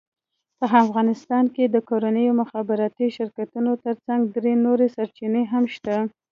په 0.59 0.65
افغانستان 0.83 1.45
کې 1.55 1.63
د 1.67 1.75
کورنیو 1.89 2.37
مخابراتي 2.41 3.07
شرکتونو 3.17 3.71
ترڅنګ 3.85 4.21
درې 4.37 4.53
نورې 4.65 4.87
سرچینې 4.95 5.43
هم 5.51 5.63
شته، 5.75 5.95